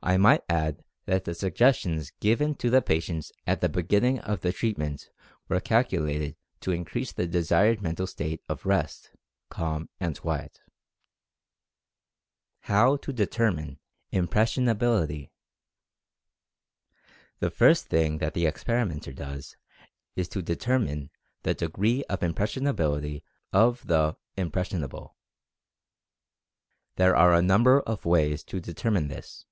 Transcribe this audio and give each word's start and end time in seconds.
I 0.00 0.16
might 0.16 0.44
add 0.48 0.84
that 1.06 1.24
the 1.24 1.34
suggestions 1.34 2.12
given 2.20 2.54
to 2.58 2.70
the 2.70 2.80
patients 2.80 3.32
at 3.48 3.60
the 3.60 3.68
beginning 3.68 4.20
of 4.20 4.42
the 4.42 4.52
treatment 4.52 5.10
were 5.48 5.58
calculated 5.58 6.36
to 6.60 6.70
increase 6.70 7.10
the 7.10 7.26
desired 7.26 7.82
mental 7.82 8.06
state 8.06 8.40
of 8.48 8.64
rest, 8.64 9.10
calm, 9.48 9.88
and 9.98 10.18
quiet. 10.20 10.60
The 12.68 12.96
first 17.50 17.86
thing 17.88 18.18
that 18.18 18.34
the 18.34 18.46
experimenter 18.46 19.12
does 19.12 19.56
is 20.14 20.28
to 20.28 20.42
de 20.42 20.54
termine 20.56 21.10
the 21.42 21.54
degree 21.54 22.04
of 22.04 22.20
impressionability 22.22 23.22
of 23.52 23.84
the, 23.84 24.16
"im 24.36 24.52
pressionable." 24.52 25.14
There 26.94 27.16
are 27.16 27.34
a 27.34 27.42
number 27.42 27.80
of 27.80 28.04
ways 28.04 28.44
to 28.44 28.60
deter 28.60 28.92
mine 28.92 29.08
this. 29.08 29.44